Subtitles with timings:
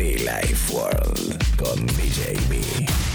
[0.00, 1.84] Be Life World con
[2.48, 3.09] B.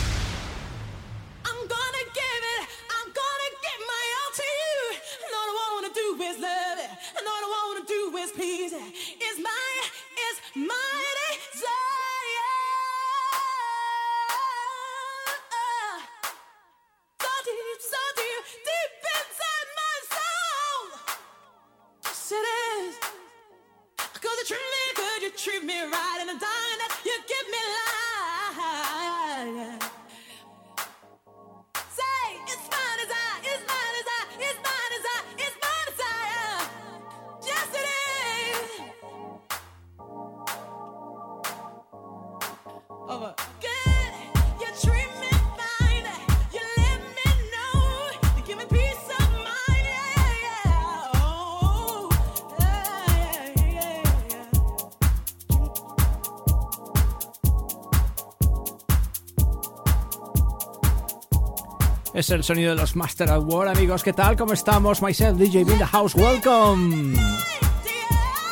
[62.25, 64.01] Es el sonido de los Master at War, amigos.
[64.01, 64.35] ¿Qué tal?
[64.35, 64.99] ¿Cómo estamos?
[64.99, 66.15] Myself, DJ in the house.
[66.15, 67.13] Welcome.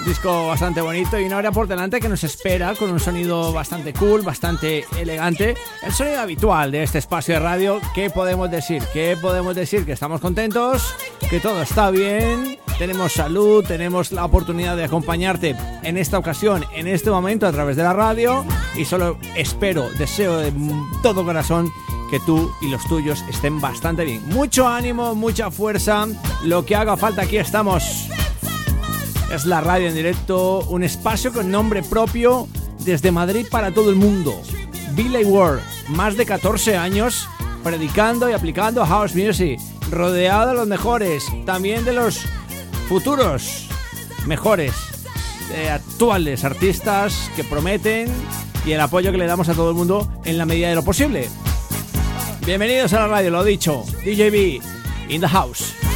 [0.06, 3.92] Disco bastante bonito y una hora por delante que nos espera con un sonido bastante
[3.94, 5.56] cool, bastante elegante.
[5.82, 7.82] El sonido habitual de este espacio de radio.
[7.96, 8.84] ¿Qué podemos decir?
[8.94, 9.88] ¿Qué podemos decir?
[9.88, 10.94] Que estamos contentos,
[11.28, 16.88] que todo está bien, tenemos salud, tenemos la oportunidad de acompañarte en esta ocasión, en
[16.88, 20.54] este momento a través de la radio y solo espero, deseo de
[21.02, 21.72] todo corazón
[22.13, 24.22] que tú y los tuyos estén bastante bien.
[24.29, 26.06] Mucho ánimo, mucha fuerza,
[26.44, 28.07] lo que haga falta aquí estamos.
[29.34, 32.47] Es la radio en directo, un espacio con nombre propio
[32.85, 34.40] desde Madrid para todo el mundo.
[34.91, 37.28] Billy Ward, más de 14 años
[37.63, 39.59] predicando y aplicando house music,
[39.90, 42.22] rodeado de los mejores, también de los
[42.88, 43.69] futuros
[44.28, 44.75] mejores,
[45.50, 48.07] de actuales artistas que prometen
[48.68, 50.84] y el apoyo que le damos a todo el mundo en la medida de lo
[50.84, 51.28] posible.
[52.46, 54.62] Bienvenidos a la radio, lo dicho, DJB
[55.08, 55.93] in the house.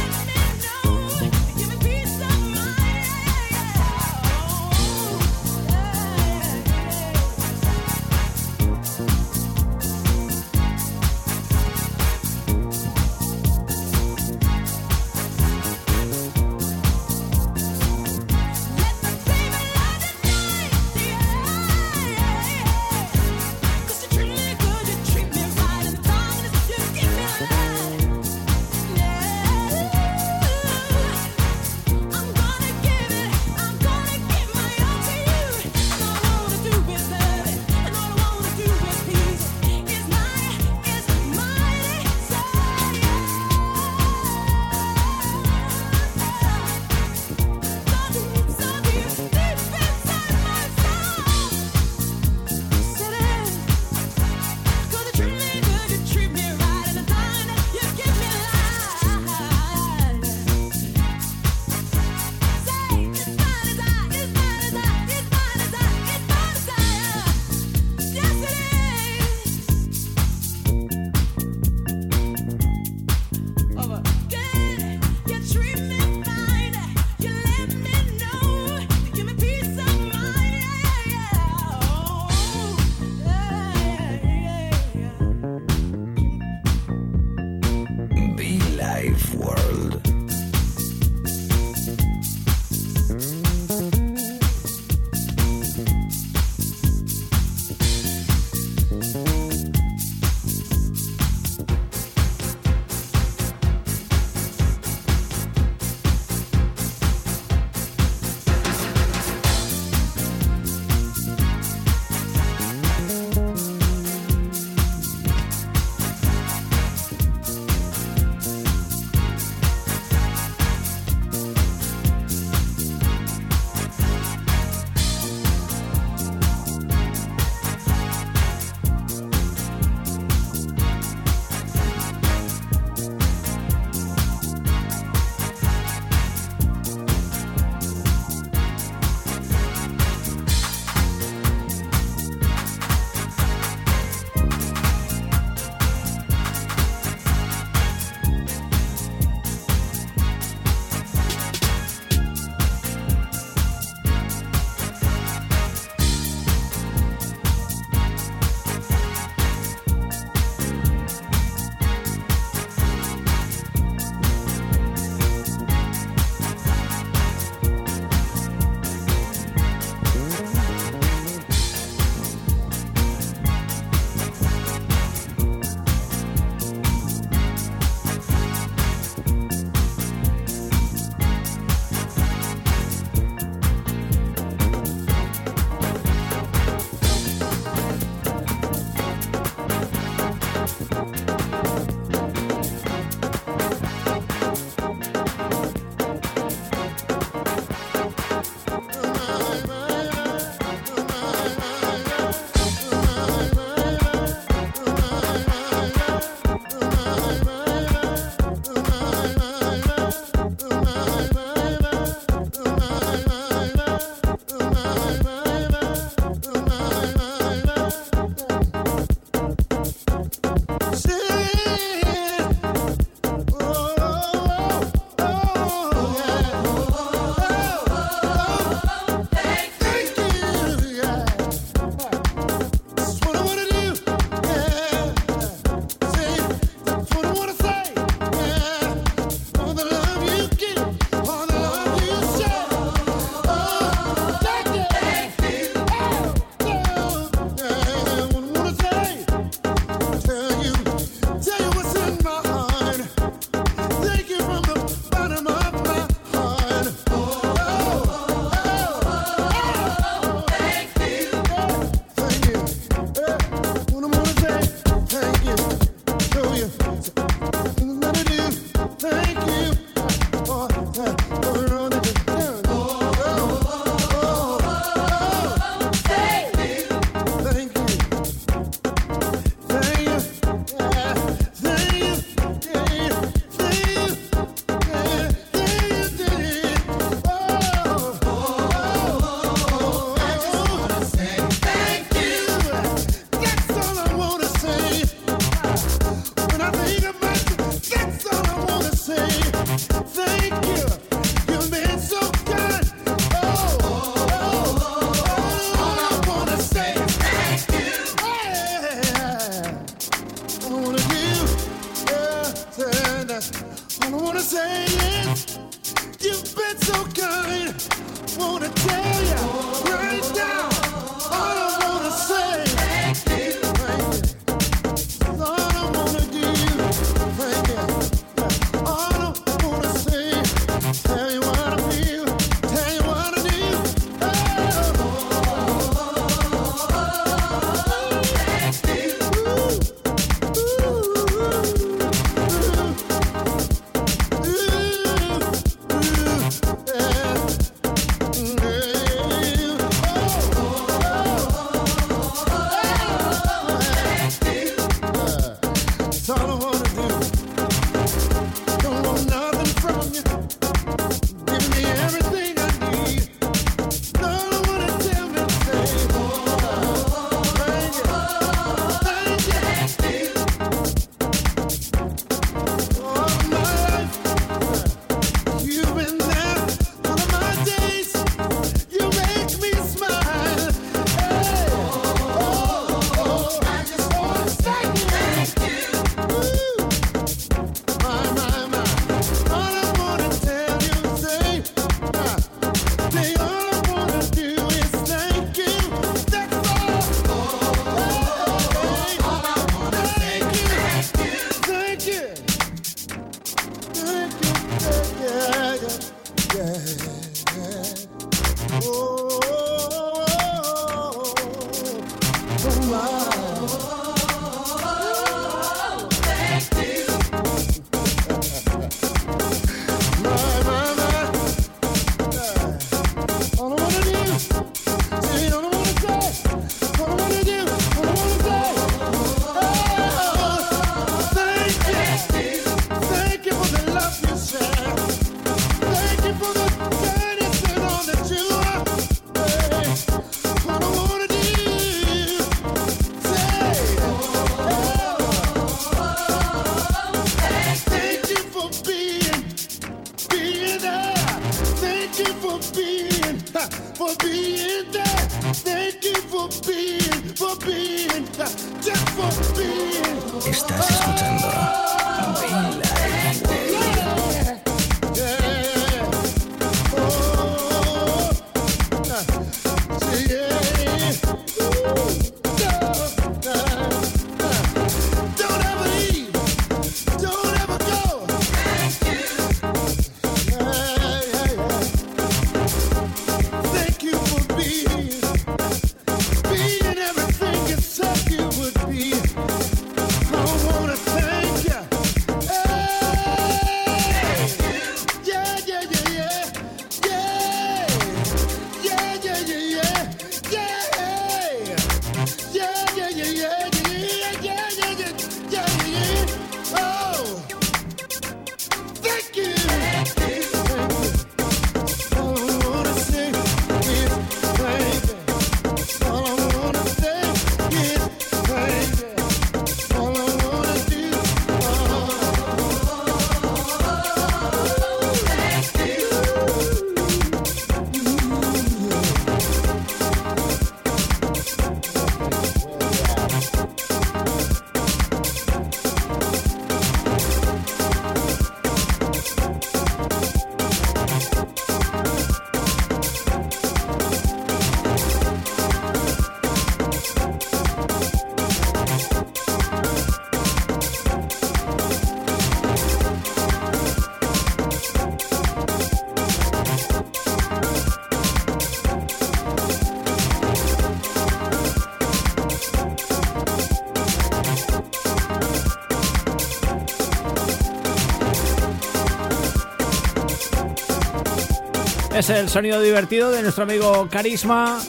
[572.28, 574.80] El sonido divertido de nuestro amigo Carisma.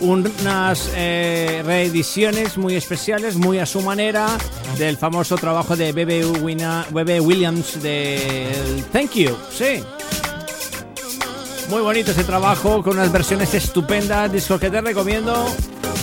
[0.00, 4.26] Unas eh, reediciones muy especiales, muy a su manera,
[4.76, 6.24] del famoso trabajo de Bebe
[7.20, 9.36] Williams del Thank You.
[9.52, 9.84] Sí.
[11.68, 15.46] Muy bonito ese trabajo, con unas versiones estupendas, disco que te recomiendo.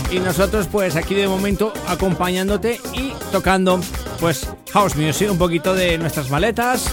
[0.09, 3.81] Y nosotros, pues aquí de momento acompañándote y tocando,
[4.21, 6.85] pues, house music, un poquito de nuestras maletas,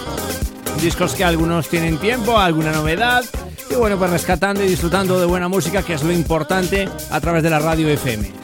[0.80, 3.24] discos que algunos tienen tiempo, alguna novedad.
[3.70, 7.42] Y bueno, pues rescatando y disfrutando de buena música, que es lo importante a través
[7.42, 8.43] de la radio FM.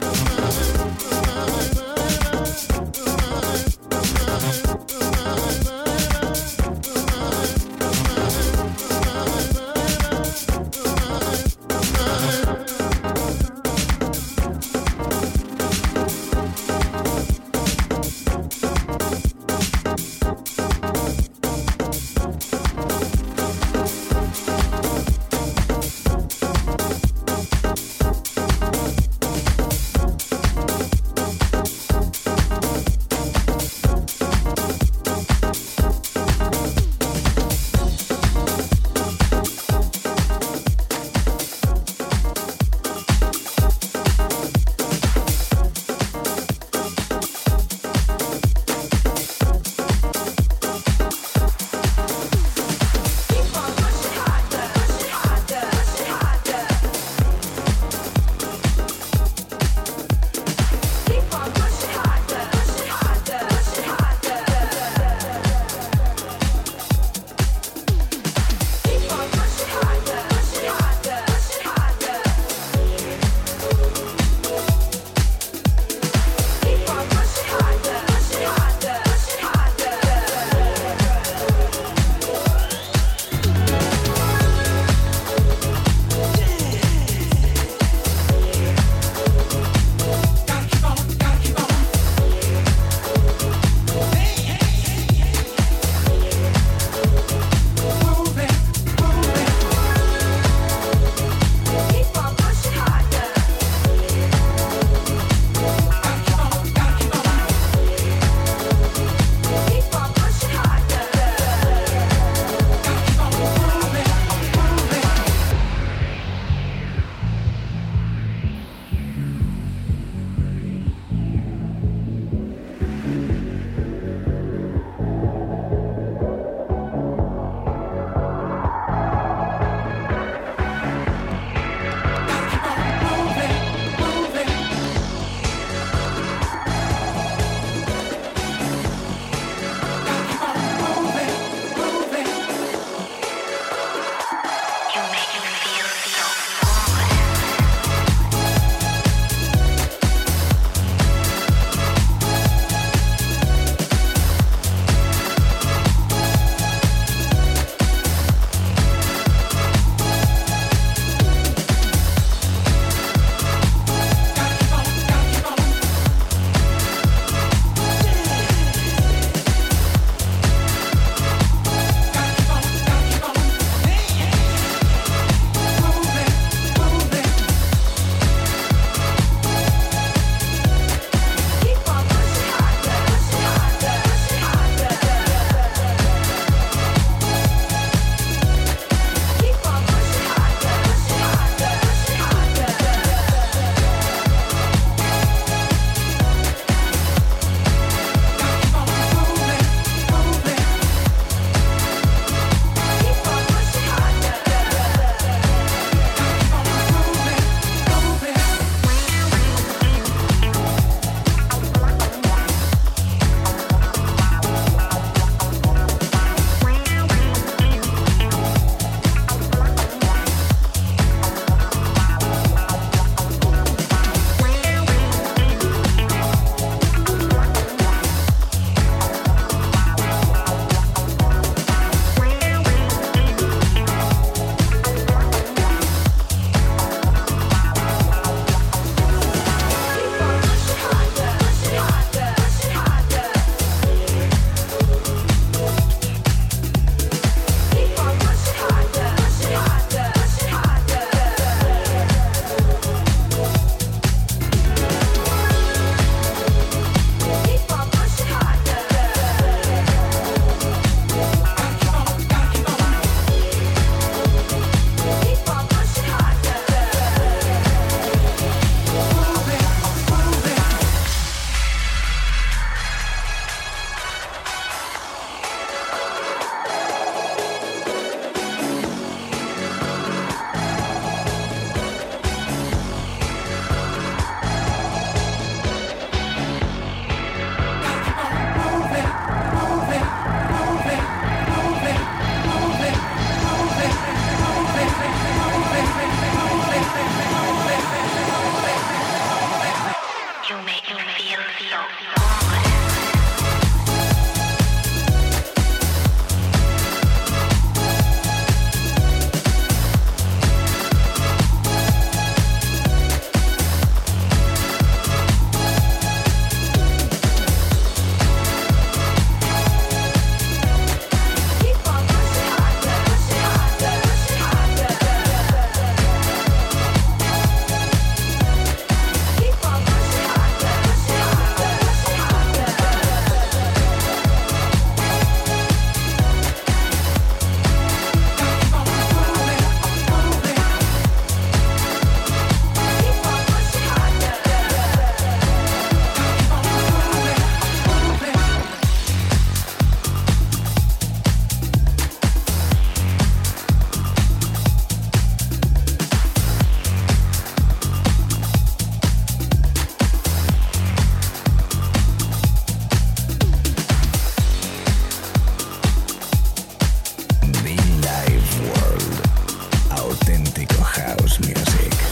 [371.81, 372.10] music.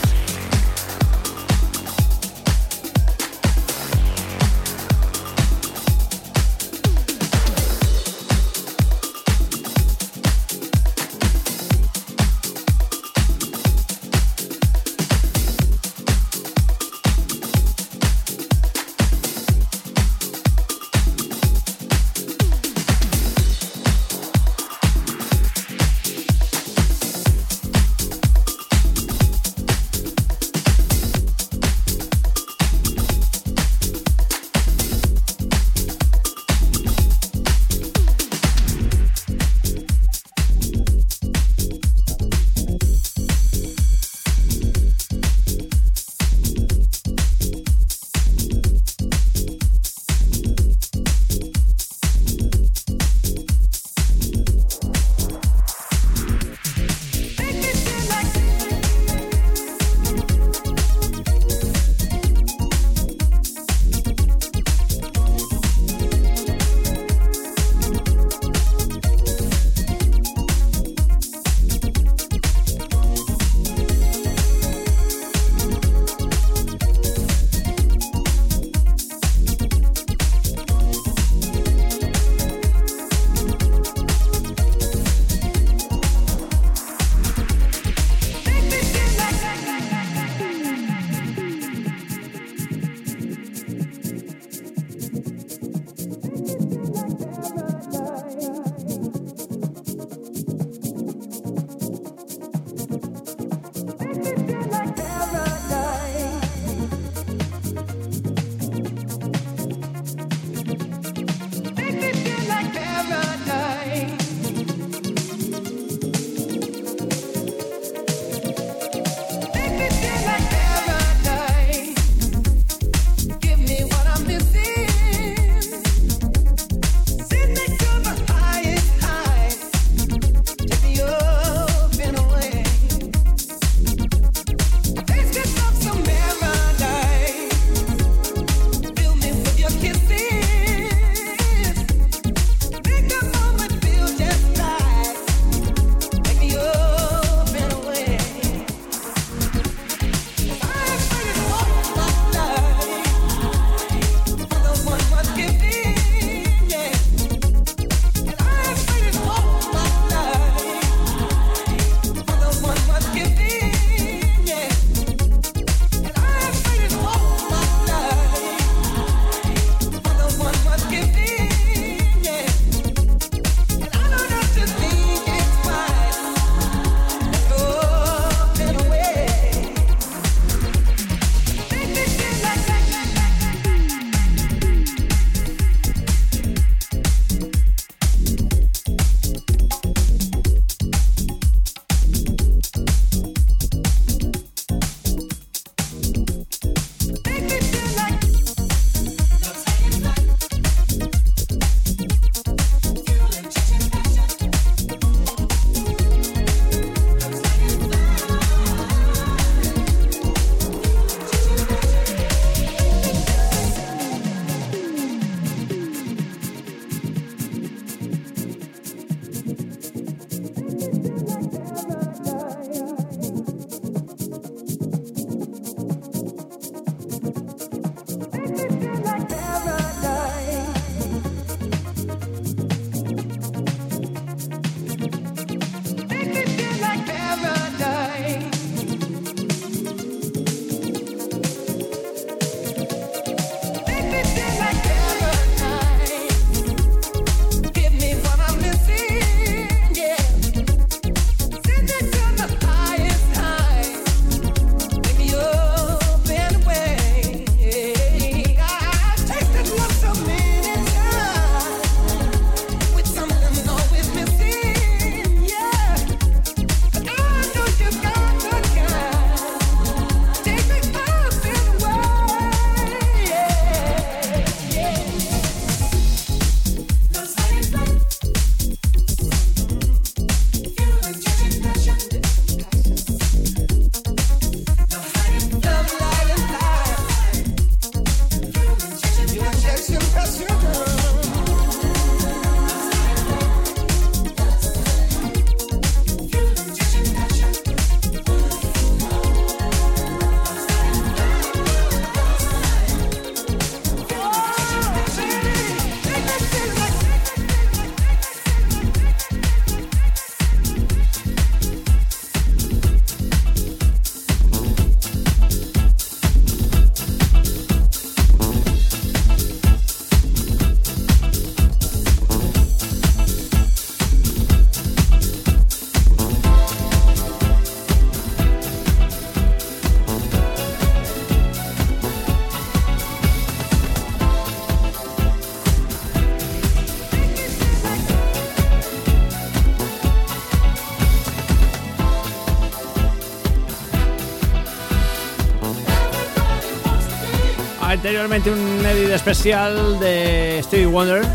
[347.90, 351.26] Anteriormente un edit especial de Stevie Wonder.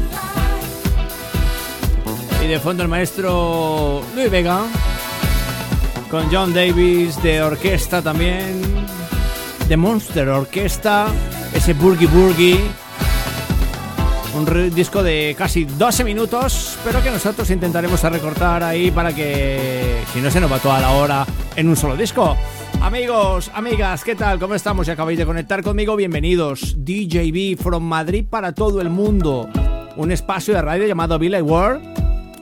[2.44, 4.60] Y de fondo el maestro Luis Vega.
[6.08, 8.62] Con John Davis de orquesta también.
[9.68, 11.08] De Monster Orquesta.
[11.52, 12.60] Ese Burgie Burgie.
[14.36, 20.20] Un disco de casi 12 minutos, pero que nosotros intentaremos recortar ahí para que, si
[20.20, 22.36] no se nos va toda la hora en un solo disco.
[22.84, 24.38] Amigos, amigas, ¿qué tal?
[24.38, 24.84] ¿Cómo estamos?
[24.84, 26.76] Si acabáis de conectar conmigo, bienvenidos.
[26.84, 29.48] DJB from Madrid para todo el mundo.
[29.96, 31.82] Un espacio de radio llamado Billy World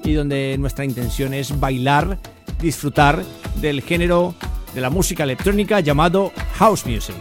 [0.03, 2.19] y donde nuestra intención es bailar,
[2.61, 3.23] disfrutar
[3.61, 4.35] del género
[4.75, 7.15] de la música electrónica llamado House Music.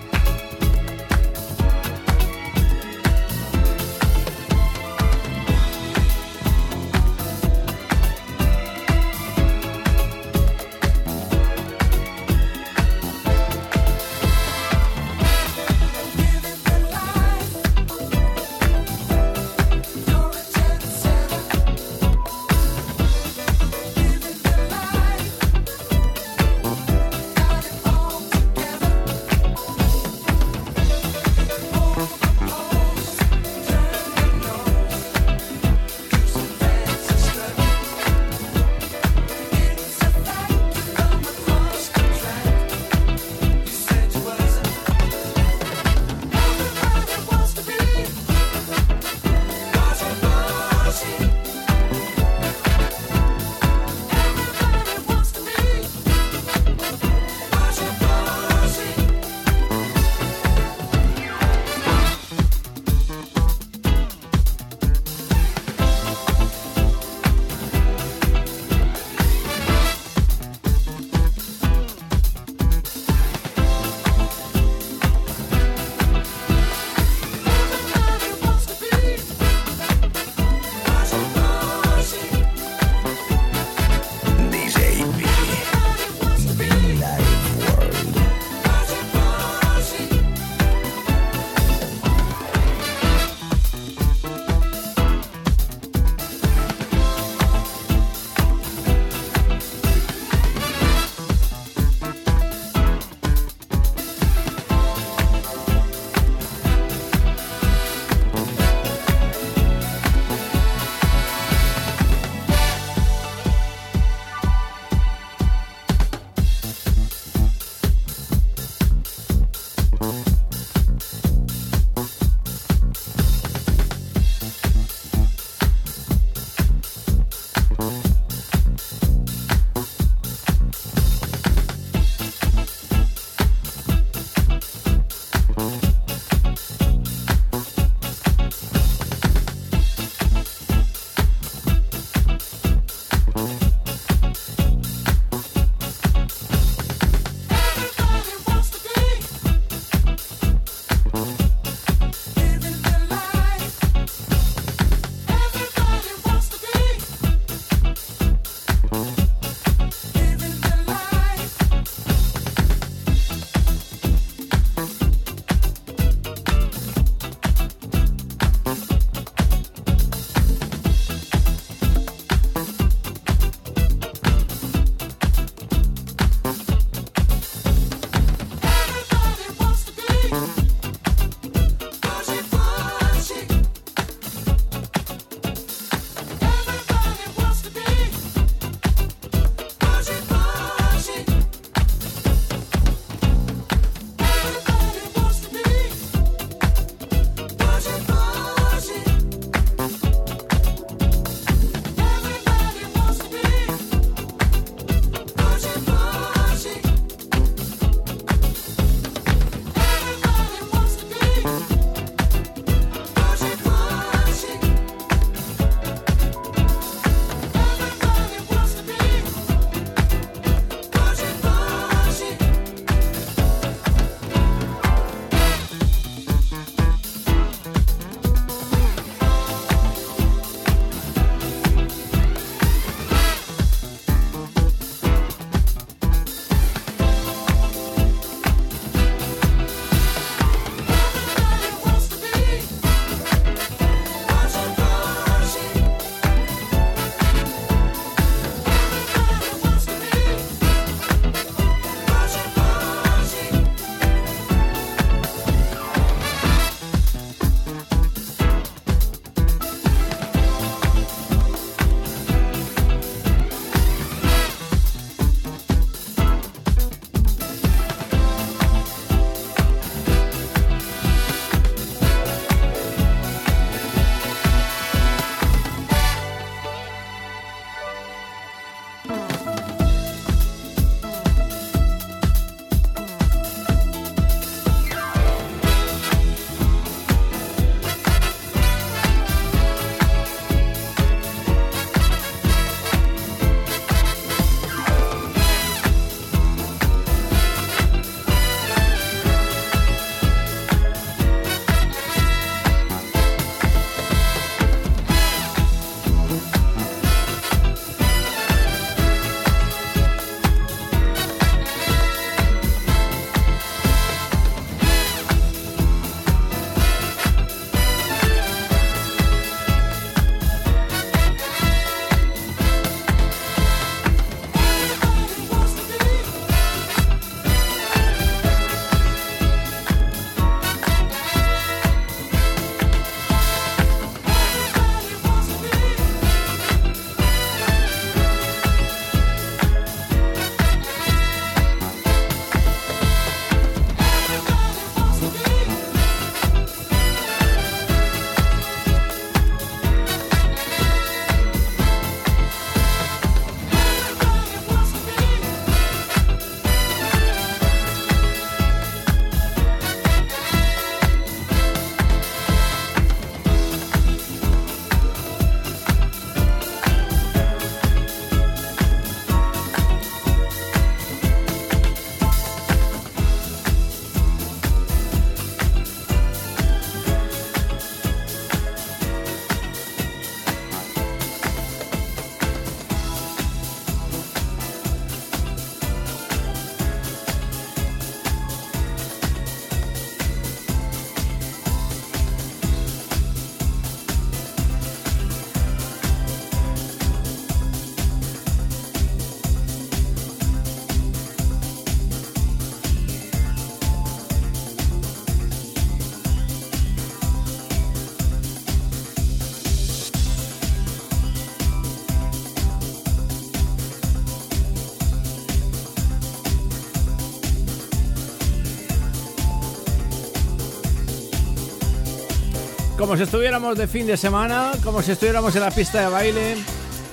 [423.02, 426.56] Como si estuviéramos de fin de semana, como si estuviéramos en la pista de baile,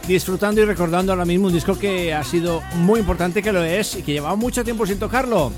[0.07, 3.97] disfrutando y recordando ahora mismo un disco que ha sido muy importante, que lo es
[3.97, 5.51] y que llevaba mucho tiempo sin tocarlo.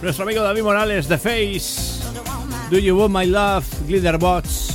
[0.00, 2.00] Nuestro amigo David Morales, The Face,
[2.70, 4.67] Do You Want My Love, Glitterbots.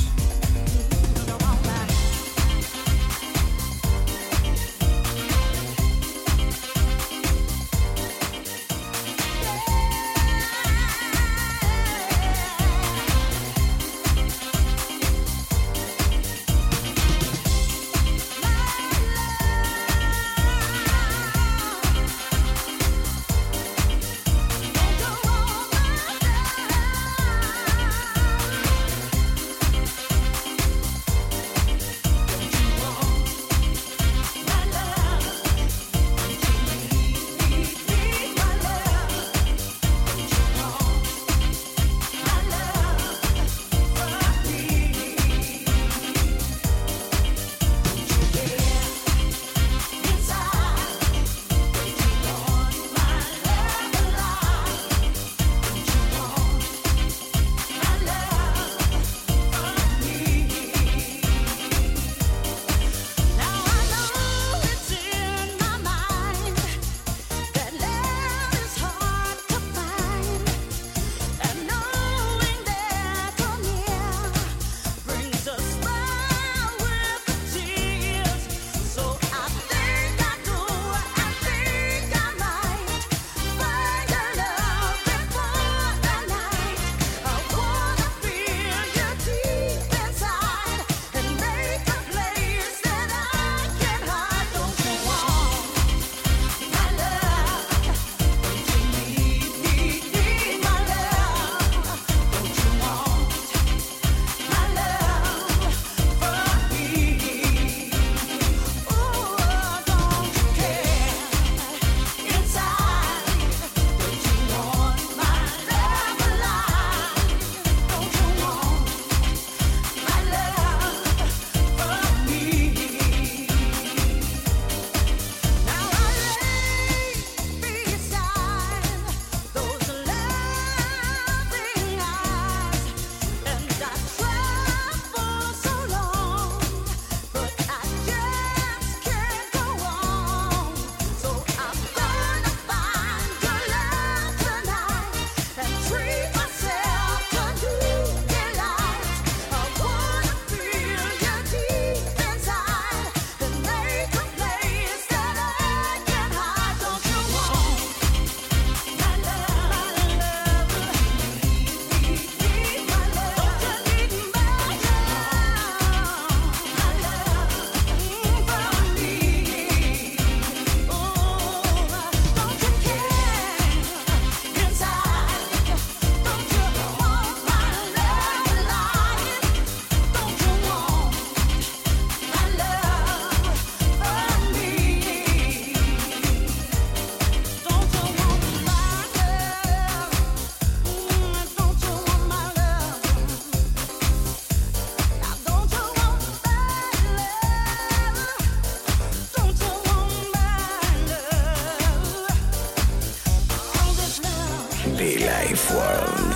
[205.25, 206.35] Life World.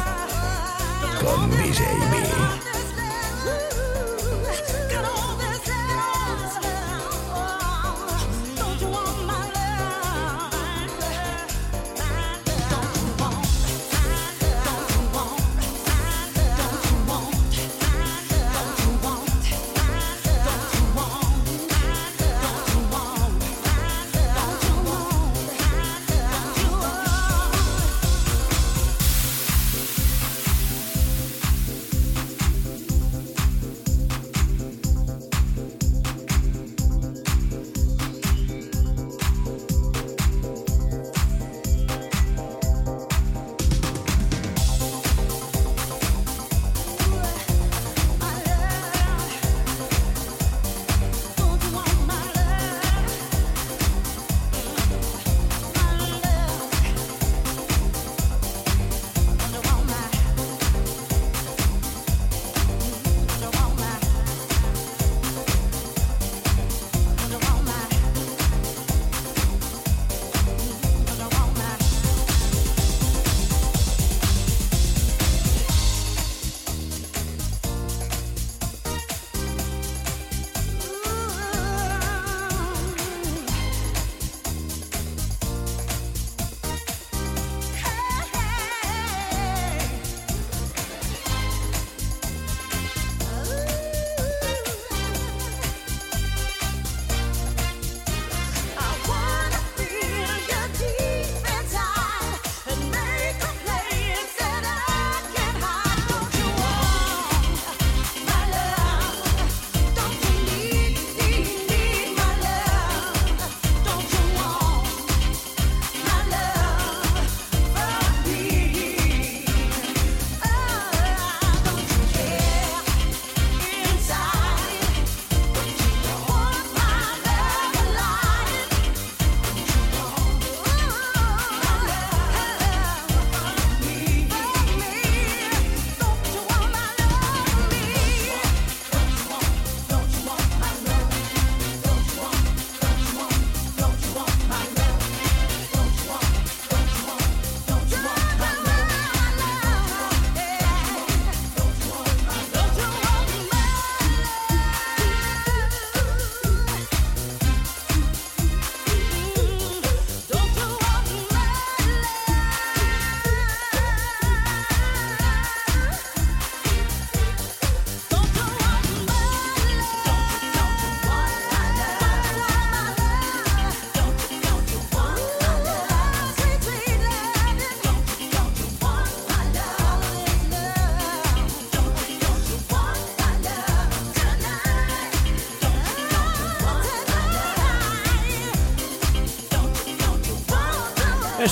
[1.19, 1.56] Con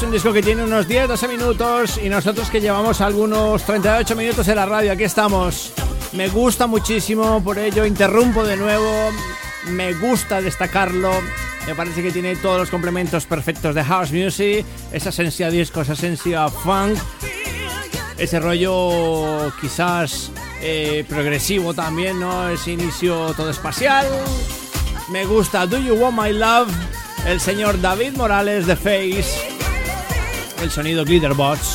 [0.05, 4.55] un disco que tiene unos 10-12 minutos y nosotros que llevamos algunos 38 minutos en
[4.55, 5.73] la radio, aquí estamos.
[6.11, 9.09] Me gusta muchísimo, por ello interrumpo de nuevo.
[9.69, 11.11] Me gusta destacarlo.
[11.65, 15.93] Me parece que tiene todos los complementos perfectos de house music, esa esencia disco, esa
[15.93, 16.97] esencia funk,
[18.17, 20.31] ese rollo quizás
[20.61, 22.49] eh, progresivo también, ¿no?
[22.49, 24.05] Ese inicio todo espacial.
[25.09, 26.71] Me gusta Do You Want My Love,
[27.25, 29.54] el señor David Morales de Face,
[30.65, 31.74] el sonido Glitterbots.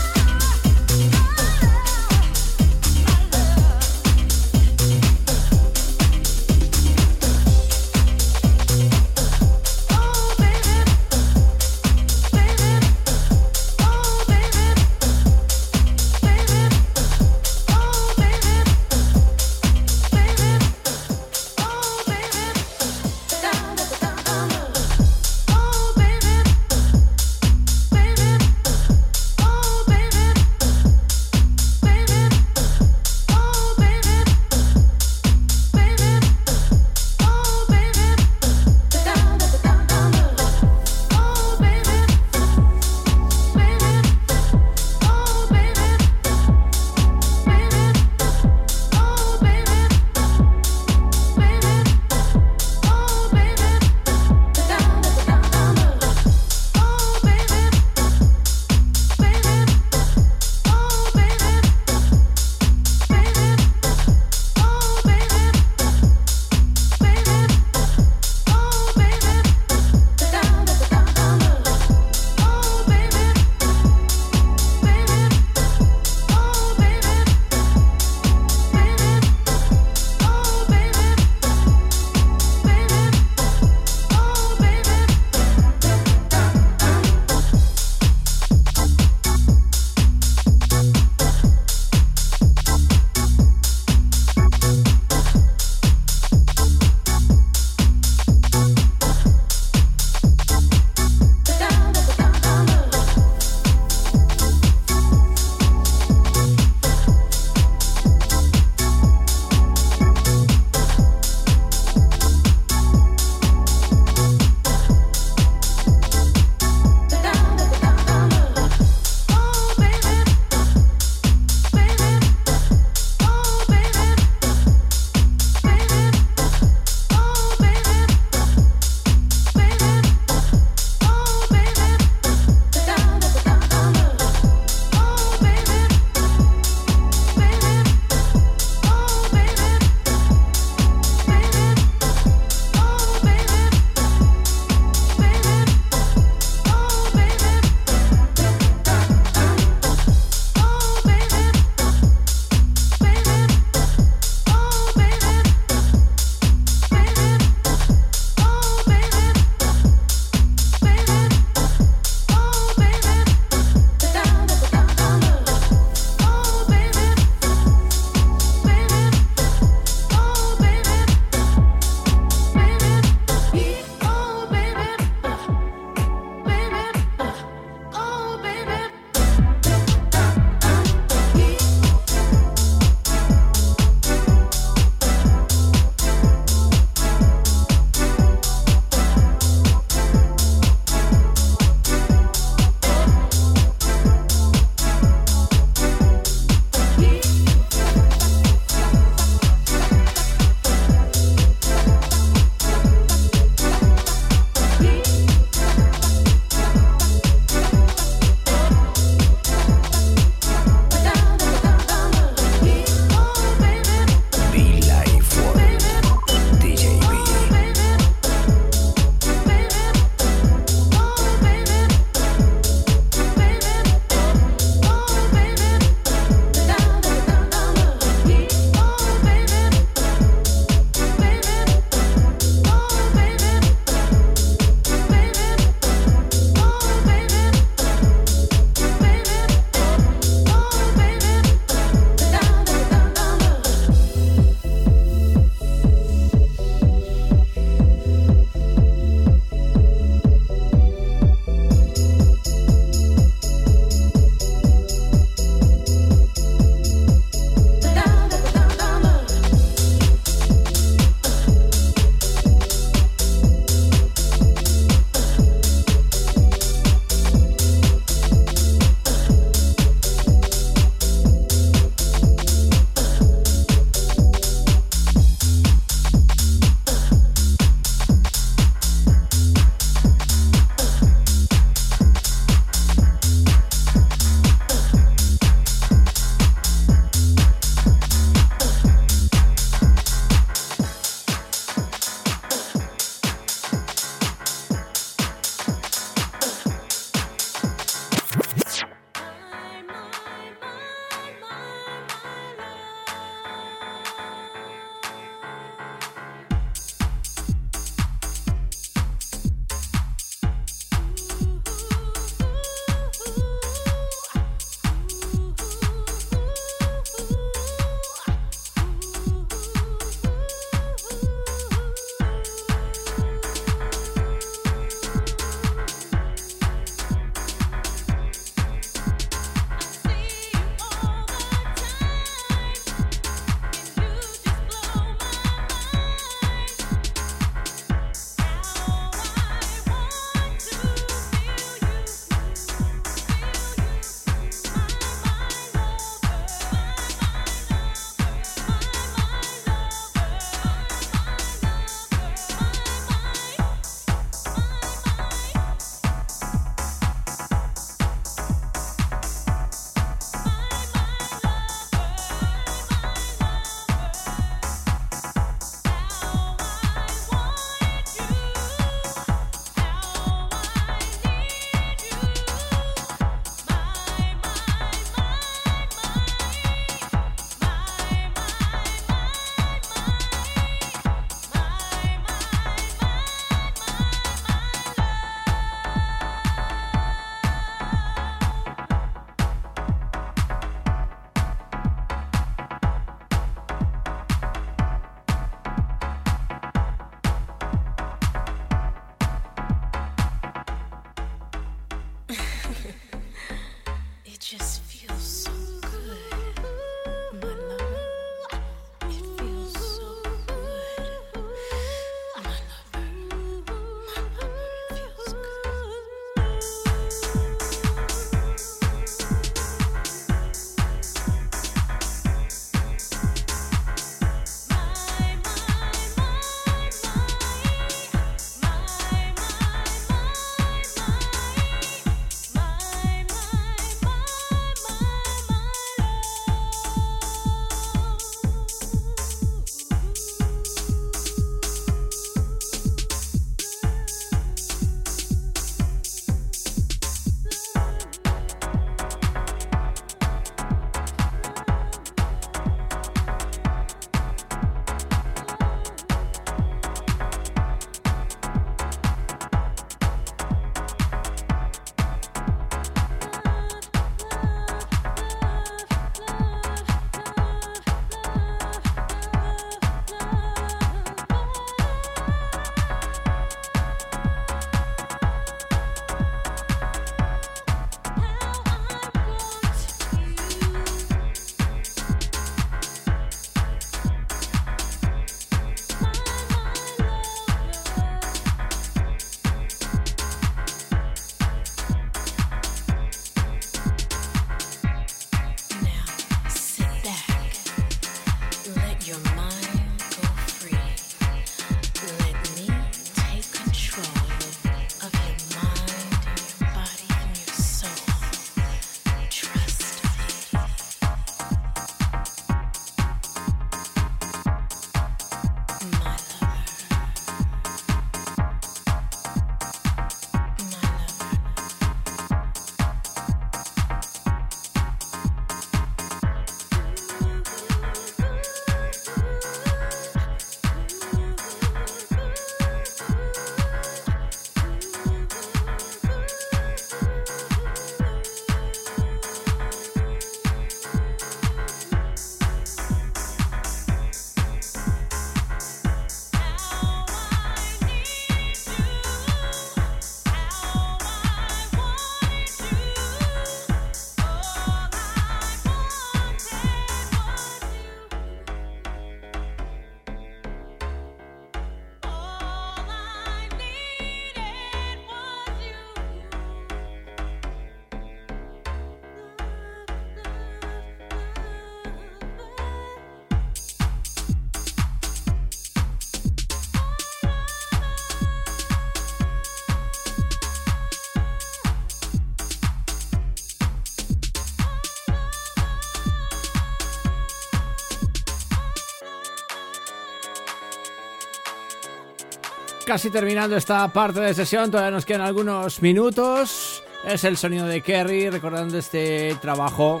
[592.86, 596.82] Casi terminando esta parte de sesión, todavía nos quedan algunos minutos.
[597.06, 600.00] Es el sonido de Kerry, recordando este trabajo.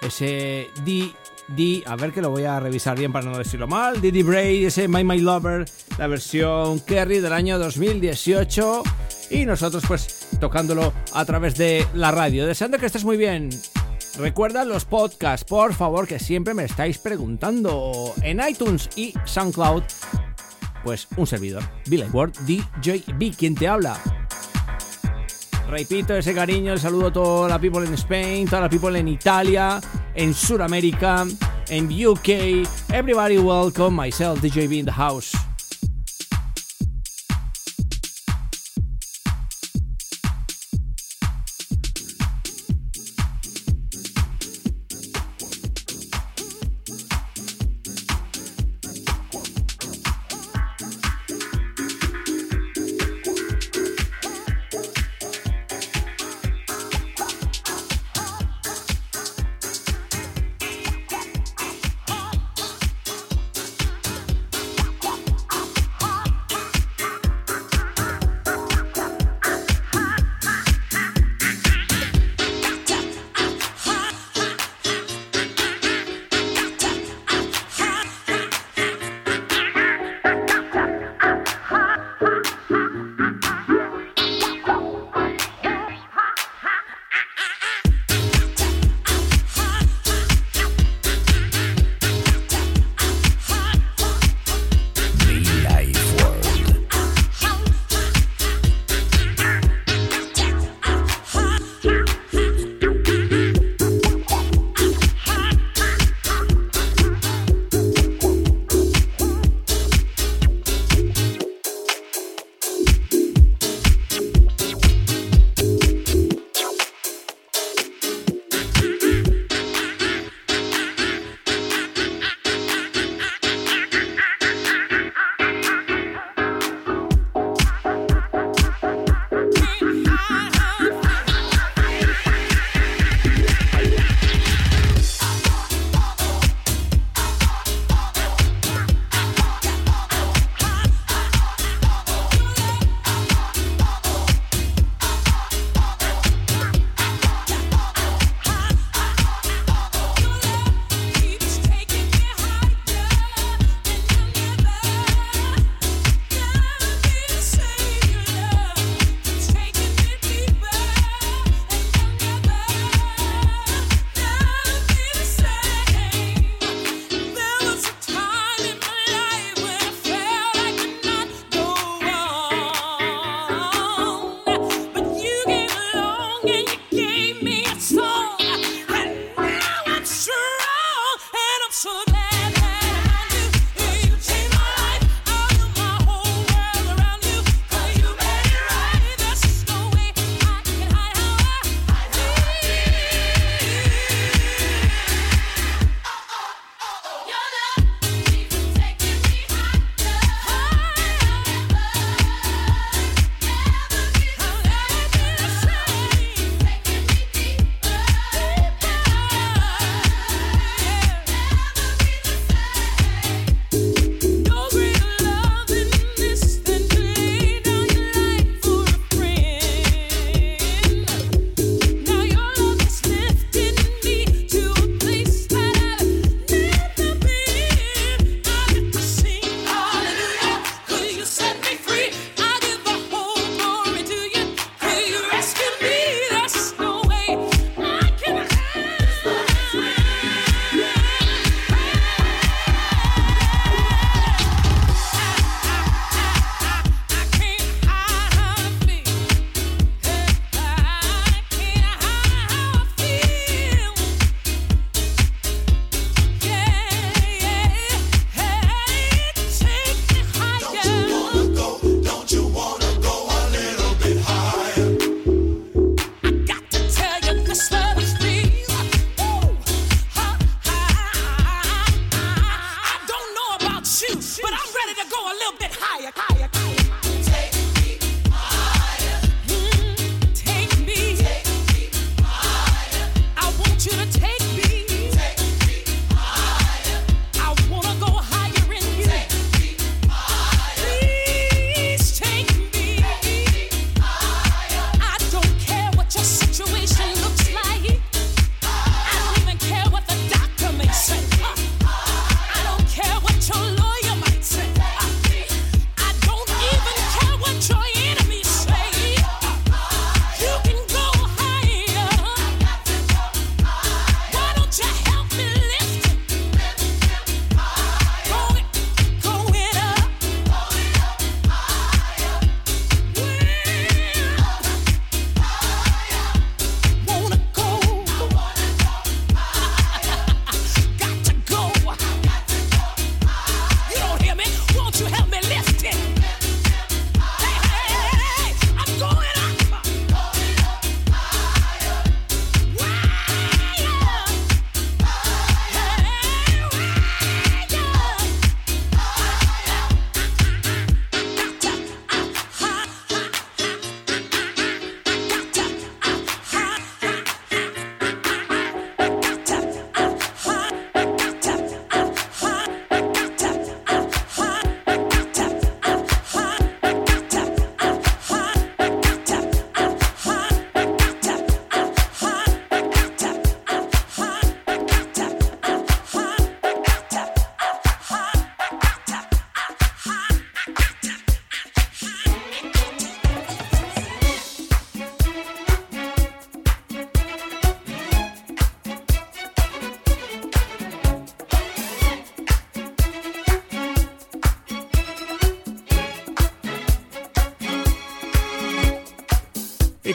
[0.00, 4.00] Ese D, a ver que lo voy a revisar bien para no decirlo mal.
[4.00, 8.82] Diddy Bray, ese My My Lover, la versión Kerry del año 2018.
[9.30, 12.46] Y nosotros pues tocándolo a través de la radio.
[12.46, 13.50] Deseando que estés muy bien.
[14.16, 19.82] Recuerda los podcasts, por favor, que siempre me estáis preguntando en iTunes y SoundCloud
[20.84, 23.98] pues un servidor, Billy Ward, DJB, quien te habla.
[25.68, 29.08] Repito ese cariño, el saludo a toda la people en Spain, toda la people en
[29.08, 29.80] Italia,
[30.14, 31.26] en Sudamérica,
[31.68, 32.28] en UK.
[32.92, 35.47] Everybody welcome, myself, DJB in the house.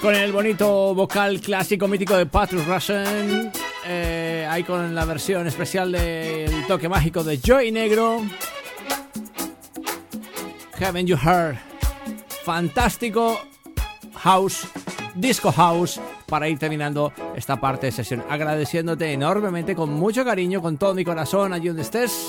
[0.04, 3.50] Con el bonito vocal clásico mítico de Patrick Russian,
[3.88, 8.22] eh, ahí con la versión especial del toque mágico de Joy Negro.
[10.78, 11.56] Haven't You Heard?
[12.44, 13.40] Fantástico
[14.16, 14.68] house,
[15.16, 18.26] disco house, para ir terminando esta parte de sesión.
[18.30, 22.28] Agradeciéndote enormemente, con mucho cariño, con todo mi corazón, allí donde estés.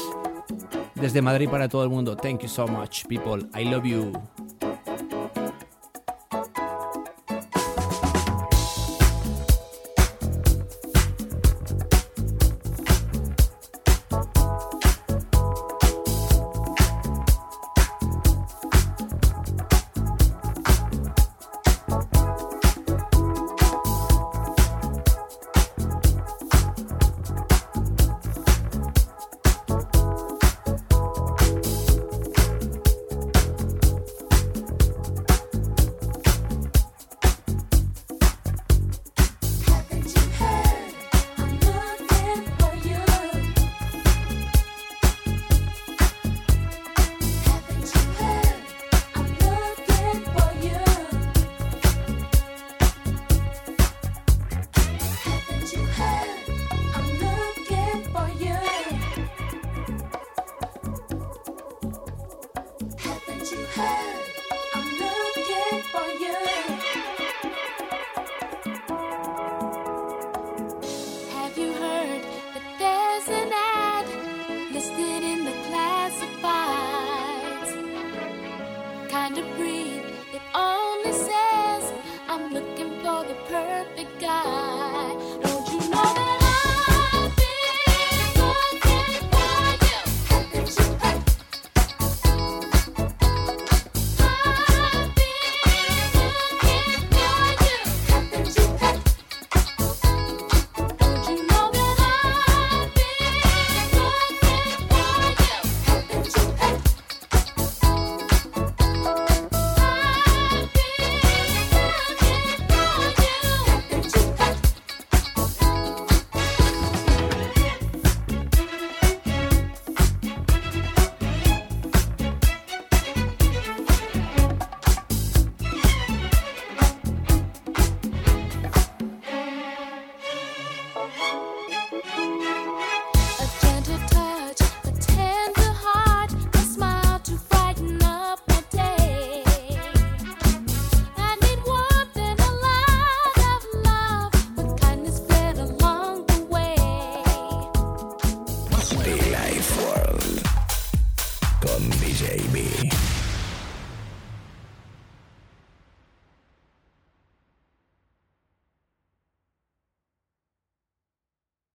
[0.95, 2.16] Desde Madrid para todo el mundo.
[2.16, 3.43] Thank you so much, people.
[3.53, 4.12] I love you.